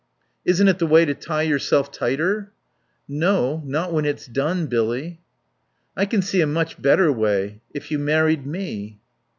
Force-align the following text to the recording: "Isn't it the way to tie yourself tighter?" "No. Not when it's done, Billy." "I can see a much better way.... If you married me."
"Isn't 0.45 0.67
it 0.67 0.79
the 0.79 0.87
way 0.87 1.05
to 1.05 1.13
tie 1.13 1.43
yourself 1.43 1.91
tighter?" 1.91 2.51
"No. 3.07 3.61
Not 3.67 3.93
when 3.93 4.03
it's 4.03 4.25
done, 4.25 4.65
Billy." 4.65 5.19
"I 5.95 6.07
can 6.07 6.23
see 6.23 6.41
a 6.41 6.47
much 6.47 6.81
better 6.81 7.11
way.... 7.11 7.61
If 7.75 7.91
you 7.91 7.99
married 7.99 8.47
me." 8.47 8.99